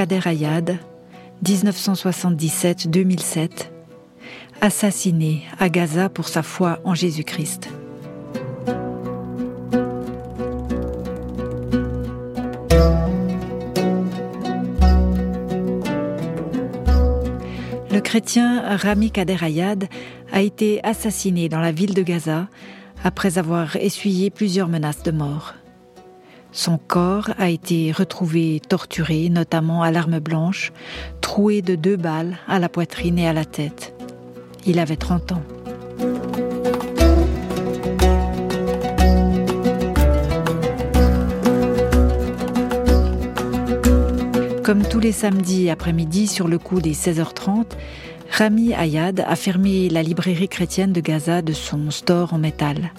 [0.00, 0.78] Kader Ayad,
[1.44, 3.68] 1977-2007,
[4.62, 7.68] assassiné à Gaza pour sa foi en Jésus-Christ.
[17.90, 19.86] Le chrétien Rami Kader Ayad
[20.32, 22.48] a été assassiné dans la ville de Gaza
[23.04, 25.56] après avoir essuyé plusieurs menaces de mort.
[26.52, 30.72] Son corps a été retrouvé torturé, notamment à l'arme blanche,
[31.20, 33.94] troué de deux balles à la poitrine et à la tête.
[34.66, 35.42] Il avait 30 ans.
[44.64, 47.66] Comme tous les samedis après-midi sur le coup des 16h30,
[48.30, 52.92] Rami Ayad a fermé la librairie chrétienne de Gaza de son store en métal.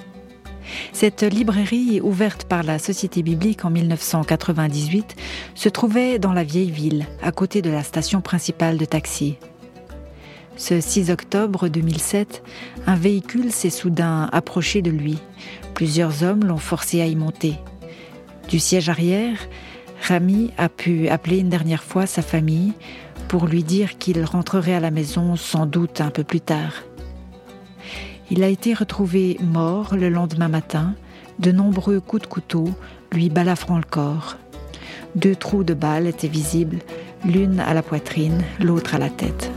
[0.93, 5.15] Cette librairie, ouverte par la Société biblique en 1998,
[5.55, 9.37] se trouvait dans la vieille ville, à côté de la station principale de taxi.
[10.57, 12.43] Ce 6 octobre 2007,
[12.85, 15.17] un véhicule s'est soudain approché de lui.
[15.73, 17.55] Plusieurs hommes l'ont forcé à y monter.
[18.49, 19.37] Du siège arrière,
[20.01, 22.73] Rami a pu appeler une dernière fois sa famille
[23.27, 26.73] pour lui dire qu'il rentrerait à la maison sans doute un peu plus tard.
[28.33, 30.95] Il a été retrouvé mort le lendemain matin.
[31.39, 32.69] De nombreux coups de couteau
[33.11, 34.37] lui balafrant le corps.
[35.15, 36.79] Deux trous de balles étaient visibles,
[37.25, 39.51] l'une à la poitrine, l'autre à la tête.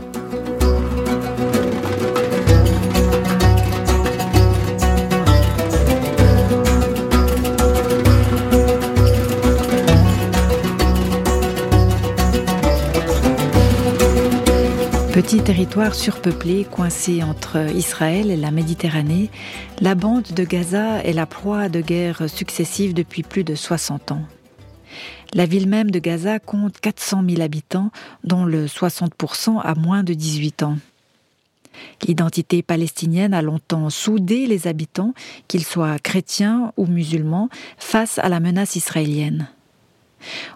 [15.25, 19.31] Petit territoire surpeuplé, coincé entre Israël et la Méditerranée,
[19.81, 24.21] la bande de Gaza est la proie de guerres successives depuis plus de 60 ans.
[25.33, 27.89] La ville même de Gaza compte 400 000 habitants,
[28.23, 30.77] dont le 60% a moins de 18 ans.
[32.07, 35.15] L'identité palestinienne a longtemps soudé les habitants,
[35.47, 37.49] qu'ils soient chrétiens ou musulmans,
[37.79, 39.47] face à la menace israélienne.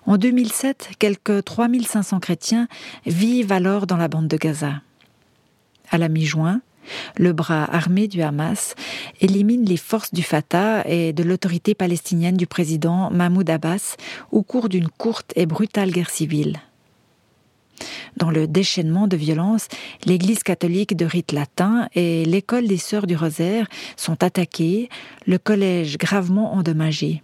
[0.05, 2.67] En 2007, quelques 3500 chrétiens
[3.05, 4.81] vivent alors dans la bande de Gaza.
[5.91, 6.61] À la mi-juin,
[7.17, 8.75] le bras armé du Hamas
[9.21, 13.95] élimine les forces du Fatah et de l'autorité palestinienne du président Mahmoud Abbas
[14.31, 16.59] au cours d'une courte et brutale guerre civile.
[18.17, 19.67] Dans le déchaînement de violence,
[20.05, 24.89] l'église catholique de rite latin et l'école des Sœurs du Rosaire sont attaquées,
[25.25, 27.23] le collège gravement endommagé.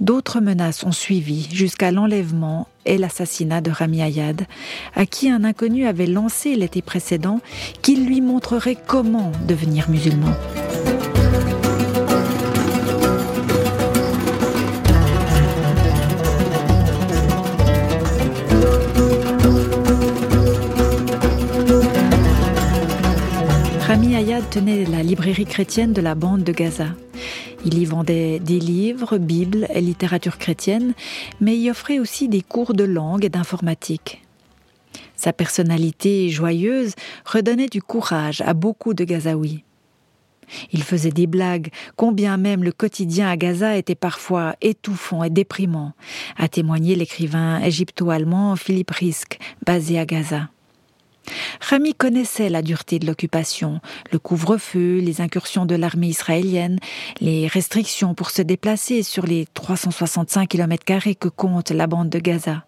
[0.00, 4.42] D'autres menaces ont suivi jusqu'à l'enlèvement et l'assassinat de Rami Ayad,
[4.96, 7.40] à qui un inconnu avait lancé l'été précédent
[7.80, 10.34] qu'il lui montrerait comment devenir musulman.
[23.86, 26.88] Rami Ayad tenait la librairie chrétienne de la bande de Gaza.
[27.66, 30.92] Il y vendait des livres, Bibles et littérature chrétienne,
[31.40, 34.22] mais y offrait aussi des cours de langue et d'informatique.
[35.16, 36.94] Sa personnalité joyeuse
[37.24, 39.64] redonnait du courage à beaucoup de Gazaouis.
[40.72, 45.94] Il faisait des blagues, combien même le quotidien à Gaza était parfois étouffant et déprimant,
[46.36, 50.50] a témoigné l'écrivain égypto-allemand Philippe Risk, basé à Gaza.
[51.60, 53.80] Rami connaissait la dureté de l'occupation,
[54.12, 56.78] le couvre-feu, les incursions de l'armée israélienne,
[57.20, 60.84] les restrictions pour se déplacer sur les 365 km
[61.18, 62.64] que compte la bande de Gaza.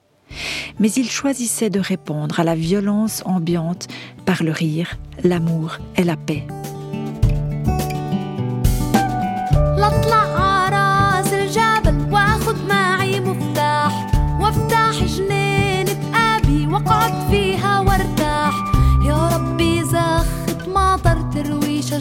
[0.78, 3.88] Mais il choisissait de répondre à la violence ambiante
[4.24, 6.44] par le rire, l'amour et la paix.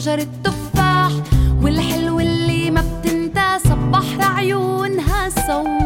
[0.06, 1.10] شجر التفاح
[1.62, 5.85] والحلو اللي ما بتنتهى صبح عيونها سوا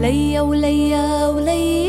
[0.00, 1.79] ليا ليا وليا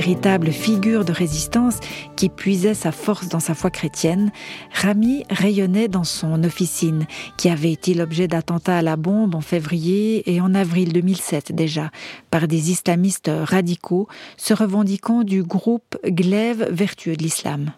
[0.00, 1.78] Véritable figure de résistance
[2.16, 4.32] qui puisait sa force dans sa foi chrétienne,
[4.72, 7.06] Rami rayonnait dans son officine,
[7.36, 11.90] qui avait été l'objet d'attentats à la bombe en février et en avril 2007 déjà,
[12.30, 14.08] par des islamistes radicaux
[14.38, 17.70] se revendiquant du groupe glaive vertueux de l'islam.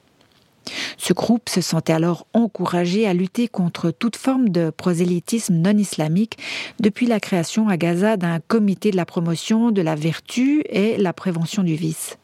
[0.96, 6.38] Ce groupe se sentait alors encouragé à lutter contre toute forme de prosélytisme non islamique
[6.80, 11.12] depuis la création à Gaza d'un comité de la promotion de la vertu et la
[11.12, 12.16] prévention du vice.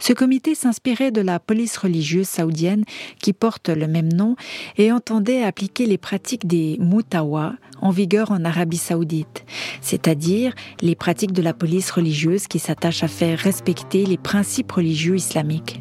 [0.00, 2.84] Ce comité s'inspirait de la police religieuse saoudienne
[3.20, 4.36] qui porte le même nom
[4.76, 9.44] et entendait appliquer les pratiques des mutawa en vigueur en Arabie saoudite,
[9.80, 15.16] c'est-à-dire les pratiques de la police religieuse qui s'attachent à faire respecter les principes religieux
[15.16, 15.80] islamiques.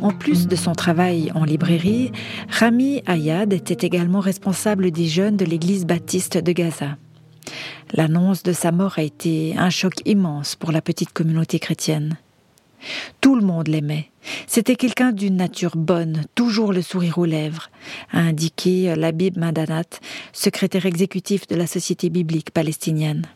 [0.00, 2.12] En plus de son travail en librairie,
[2.48, 6.96] Rami Ayad était également responsable des jeunes de l'église baptiste de Gaza.
[7.92, 12.16] L'annonce de sa mort a été un choc immense pour la petite communauté chrétienne.
[13.20, 14.10] Tout le monde l'aimait.
[14.46, 17.70] C'était quelqu'un d'une nature bonne, toujours le sourire aux lèvres,
[18.12, 19.84] a indiqué l'Abib Madanat,
[20.32, 23.26] secrétaire exécutif de la Société biblique palestinienne.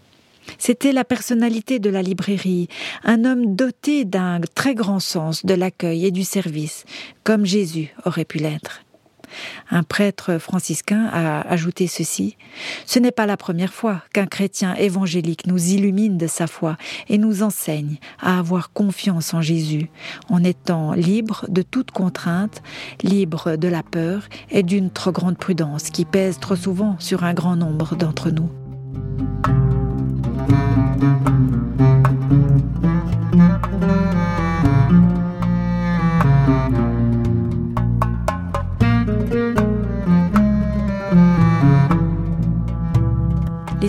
[0.59, 2.69] C'était la personnalité de la librairie,
[3.05, 6.85] un homme doté d'un très grand sens de l'accueil et du service,
[7.25, 8.82] comme Jésus aurait pu l'être.
[9.71, 12.37] Un prêtre franciscain a ajouté ceci.
[12.87, 16.77] Ce n'est pas la première fois qu'un chrétien évangélique nous illumine de sa foi
[17.09, 19.91] et nous enseigne à avoir confiance en Jésus,
[20.29, 22.63] en étant libre de toute contrainte,
[23.03, 27.35] libre de la peur et d'une trop grande prudence qui pèse trop souvent sur un
[27.35, 28.51] grand nombre d'entre nous.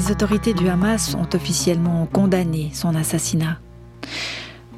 [0.03, 3.59] Les autorités du Hamas ont officiellement condamné son assassinat.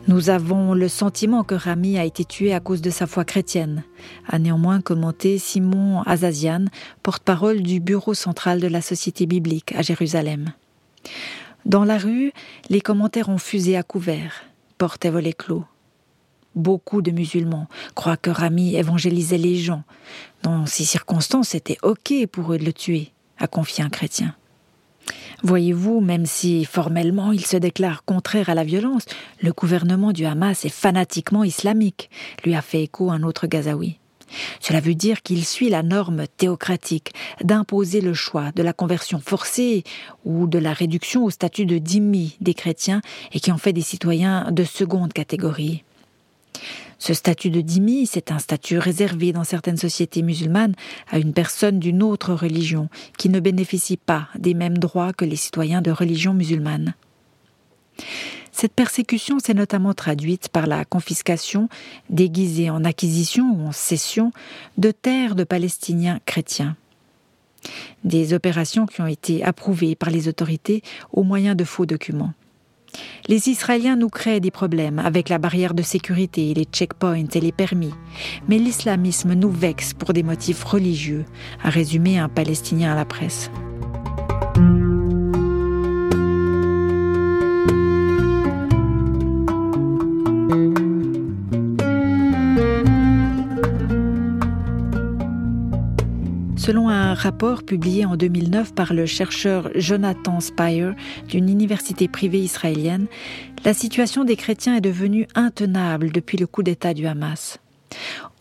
[0.08, 3.84] Nous avons le sentiment que Rami a été tué à cause de sa foi chrétienne,
[4.28, 6.66] a néanmoins commenté Simon Azazian,
[7.02, 10.54] porte-parole du bureau central de la Société biblique à Jérusalem.
[11.66, 12.32] Dans la rue,
[12.70, 14.44] les commentaires ont fusé à couvert,
[14.78, 15.66] portes et volets clos.
[16.54, 19.86] Beaucoup de musulmans croient que Rami évangélisait les gens.
[20.44, 24.36] Dans ces circonstances, c'était OK pour eux de le tuer, a confié un chrétien.
[25.44, 29.06] Voyez-vous, même si formellement il se déclare contraire à la violence,
[29.42, 32.10] le gouvernement du Hamas est fanatiquement islamique,
[32.44, 34.00] lui a fait écho un autre Gazaoui.
[34.60, 39.84] Cela veut dire qu'il suit la norme théocratique d'imposer le choix de la conversion forcée
[40.26, 43.82] ou de la réduction au statut de dhimmi des chrétiens et qui en fait des
[43.82, 45.84] citoyens de seconde catégorie.
[47.00, 50.76] Ce statut de dhimmi, c'est un statut réservé dans certaines sociétés musulmanes
[51.12, 55.36] à une personne d'une autre religion qui ne bénéficie pas des mêmes droits que les
[55.36, 56.94] citoyens de religion musulmane.
[58.52, 61.68] Cette persécution s'est notamment traduite par la confiscation,
[62.10, 64.32] déguisée en acquisition ou en cession,
[64.78, 66.78] de terres de Palestiniens chrétiens.
[68.06, 72.34] Des opérations qui ont été approuvées par les autorités au moyen de faux documents.
[73.28, 77.52] Les Israéliens nous créent des problèmes avec la barrière de sécurité, les checkpoints et les
[77.52, 77.94] permis.
[78.48, 81.26] Mais l'islamisme nous vexe pour des motifs religieux,
[81.64, 83.50] a résumé un Palestinien à la presse.
[96.66, 100.96] Selon un rapport publié en 2009 par le chercheur Jonathan Spire
[101.28, 103.06] d'une université privée israélienne,
[103.64, 107.60] la situation des chrétiens est devenue intenable depuis le coup d'État du Hamas.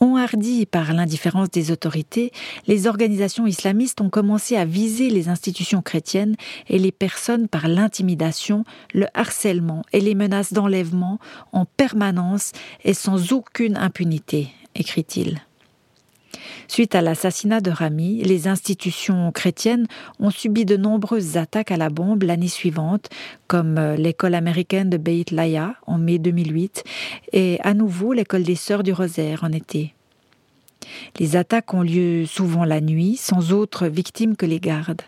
[0.01, 2.33] Enhardis par l'indifférence des autorités,
[2.67, 6.37] les organisations islamistes ont commencé à viser les institutions chrétiennes
[6.71, 8.65] et les personnes par l'intimidation,
[8.95, 11.19] le harcèlement et les menaces d'enlèvement
[11.53, 12.53] en permanence
[12.85, 15.43] et sans aucune impunité, écrit-il.
[16.69, 19.87] Suite à l'assassinat de Rami, les institutions chrétiennes
[20.19, 23.09] ont subi de nombreuses attaques à la bombe l'année suivante,
[23.47, 26.85] comme euh, l'école américaine de Beit Laya en mai 2008
[27.33, 29.95] et à nouveau l'école des Sœurs du Rosaire en été.
[31.19, 35.03] Les attaques ont lieu souvent la nuit, sans autres victimes que les gardes.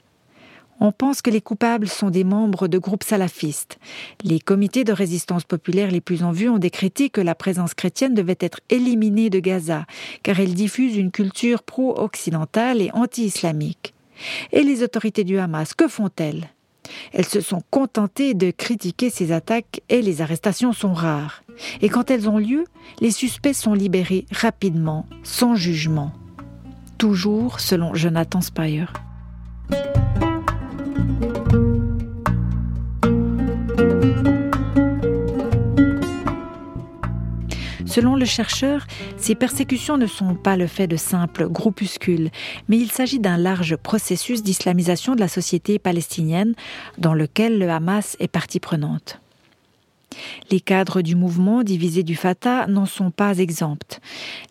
[0.79, 3.79] On pense que les coupables sont des membres de groupes salafistes.
[4.23, 8.15] Les comités de résistance populaire les plus en vue ont décrété que la présence chrétienne
[8.15, 9.87] devait être éliminée de Gaza,
[10.23, 13.95] car elle diffuse une culture pro-occidentale et anti-islamique.
[14.53, 16.49] Et les autorités du Hamas, que font-elles?
[17.13, 21.43] Elles se sont contentées de critiquer ces attaques et les arrestations sont rares.
[21.81, 22.65] Et quand elles ont lieu,
[23.01, 26.13] les suspects sont libérés rapidement, sans jugement.
[26.99, 28.93] Toujours selon Jonathan Spire.
[37.97, 38.87] Selon le chercheur,
[39.17, 42.29] ces persécutions ne sont pas le fait de simples groupuscules,
[42.69, 46.53] mais il s'agit d'un large processus d'islamisation de la société palestinienne
[46.99, 49.19] dans lequel le Hamas est partie prenante.
[50.51, 53.99] Les cadres du mouvement divisé du Fatah n'en sont pas exempts.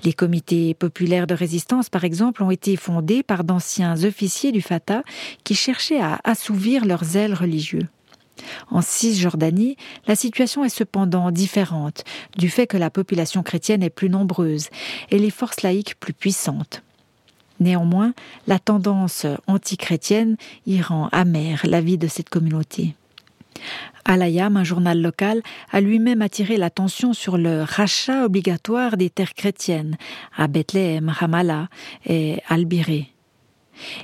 [0.03, 5.03] Les comités populaires de résistance, par exemple, ont été fondés par d'anciens officiers du Fatah
[5.43, 7.87] qui cherchaient à assouvir leurs zèles religieux.
[8.69, 9.77] En Cisjordanie,
[10.07, 12.03] la situation est cependant différente
[12.37, 14.69] du fait que la population chrétienne est plus nombreuse
[15.11, 16.81] et les forces laïques plus puissantes.
[17.59, 18.13] Néanmoins,
[18.47, 22.95] la tendance antichrétienne y rend amère la vie de cette communauté.
[24.03, 29.97] Al-Ayam, un journal local, a lui-même attiré l'attention sur le rachat obligatoire des terres chrétiennes
[30.35, 31.69] à Bethléem, Ramallah
[32.05, 33.14] et Al-Biré.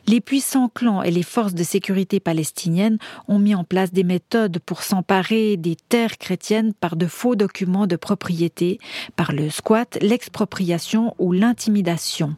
[0.07, 2.97] Les puissants clans et les forces de sécurité palestiniennes
[3.27, 7.87] ont mis en place des méthodes pour s'emparer des terres chrétiennes par de faux documents
[7.87, 8.79] de propriété,
[9.15, 12.35] par le squat, l'expropriation ou l'intimidation.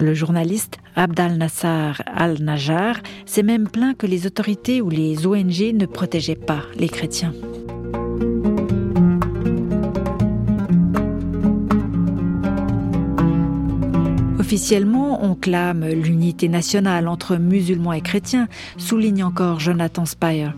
[0.00, 5.86] Le journaliste Abdal Nassar al-Najjar s'est même plaint que les autorités ou les ONG ne
[5.86, 7.34] protégeaient pas les chrétiens.
[14.38, 20.54] Officiellement, on clame l'unité nationale entre musulmans et chrétiens, souligne encore Jonathan Spire.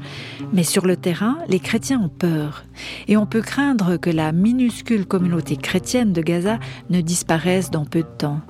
[0.53, 2.65] Mais sur le terrain, les chrétiens ont peur.
[3.07, 8.01] Et on peut craindre que la minuscule communauté chrétienne de Gaza ne disparaisse dans peu
[8.01, 8.41] de temps.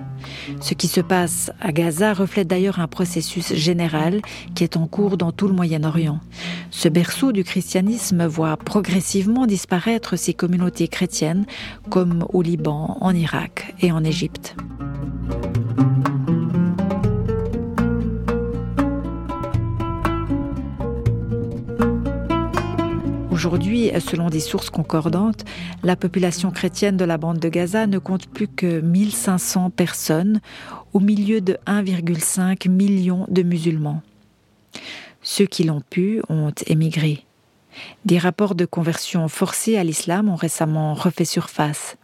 [0.60, 4.22] Ce qui se passe à Gaza reflète d'ailleurs un processus général
[4.54, 6.20] qui est en cours dans tout le Moyen-Orient.
[6.70, 11.44] Ce berceau du christianisme voit progressivement disparaître ces communautés chrétiennes,
[11.90, 14.56] comme au Liban, en Irak et en Égypte.
[23.44, 25.44] Aujourd'hui, selon des sources concordantes,
[25.82, 30.40] la population chrétienne de la bande de Gaza ne compte plus que 1500 personnes
[30.94, 34.00] au milieu de 1,5 million de musulmans.
[35.20, 37.26] Ceux qui l'ont pu ont émigré.
[38.06, 41.98] Des rapports de conversion forcée à l'islam ont récemment refait surface.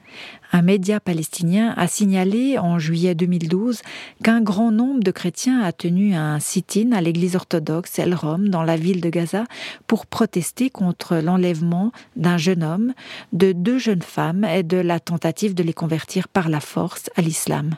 [0.52, 3.83] Un média palestinien a signalé en juillet 2012
[4.25, 8.64] qu'un grand nombre de chrétiens a tenu un sit-in à l'église orthodoxe El Rom dans
[8.64, 9.45] la ville de Gaza
[9.87, 12.95] pour protester contre l'enlèvement d'un jeune homme,
[13.33, 17.23] de deux jeunes femmes et de la tentative de les convertir par la force à
[17.23, 17.76] l'islam.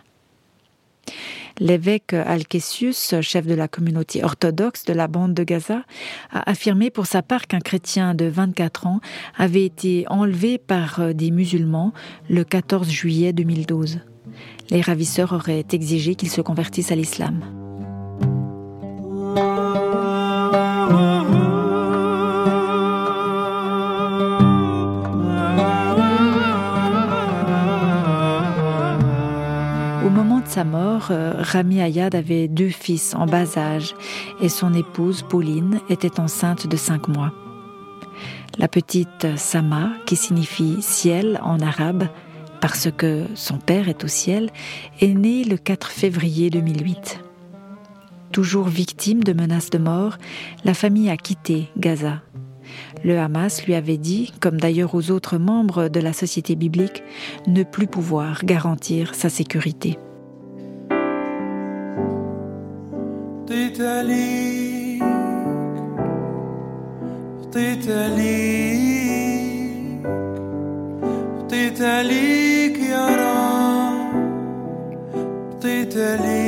[1.59, 5.83] L'évêque Alkesius, chef de la communauté orthodoxe de la bande de Gaza,
[6.31, 9.01] a affirmé pour sa part qu'un chrétien de 24 ans
[9.37, 11.93] avait été enlevé par des musulmans
[12.31, 14.01] le 14 juillet 2012.
[14.71, 17.43] Les ravisseurs auraient exigé qu'il se convertisse à l'islam.
[30.53, 33.95] Sa mort, euh, Rami Ayad avait deux fils en bas âge
[34.43, 37.33] et son épouse, Pauline, était enceinte de cinq mois.
[38.59, 42.07] La petite Sama, qui signifie ciel en arabe,
[42.61, 44.51] parce que son père est au ciel,
[45.01, 47.21] est née le 4 février 2008.
[48.31, 50.19] Toujours victime de menaces de mort,
[50.67, 52.21] la famille a quitté Gaza.
[53.05, 57.03] Le Hamas lui avait dit, comme d'ailleurs aux autres membres de la société biblique,
[57.47, 59.97] ne plus pouvoir garantir sa sécurité.
[64.03, 65.03] ليك
[67.41, 69.53] وطيت ليك
[71.39, 74.15] وطيت ليك يا رب
[75.51, 76.43] وطيت ليك.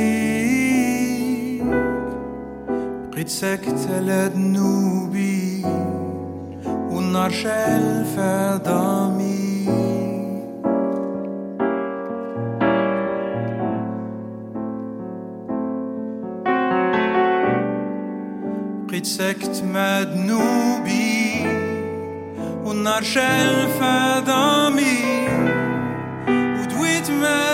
[3.11, 5.65] بقيت ساكت على ذنوبي
[6.91, 9.14] والنار شال فضامي
[18.84, 21.46] بقيت ساكت مع ذنوبي
[22.64, 25.28] والنار شعل في عظامي
[26.28, 27.53] ودويت مع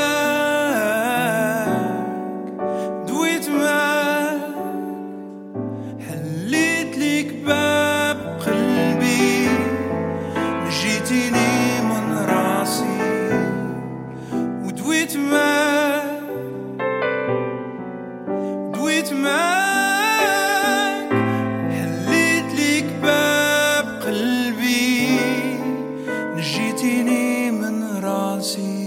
[26.41, 28.80] جيتيني من راسي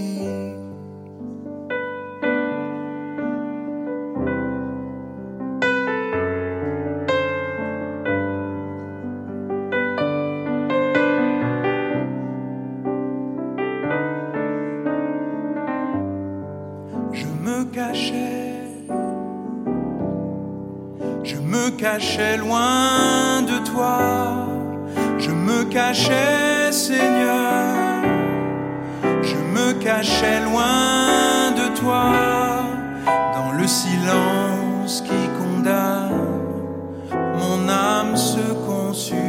[33.64, 36.12] le silence qui condamne,
[37.38, 39.24] mon âme se consume.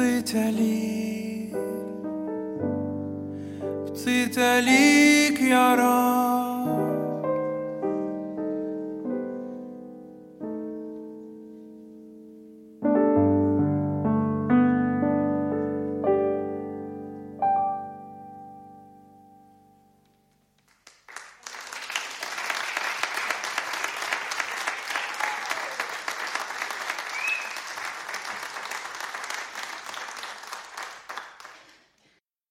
[0.00, 1.56] بطيت عليك
[3.86, 6.09] بطيت عليك يا رب